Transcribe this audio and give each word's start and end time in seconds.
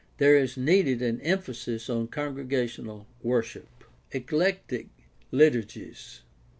There 0.17 0.35
is 0.35 0.57
needed 0.57 1.03
an 1.03 1.21
emphasis 1.21 1.87
on 1.87 2.07
congregational 2.07 3.05
worship. 3.21 3.83
Eclectic 4.11 4.87
liturgies. 5.31 6.21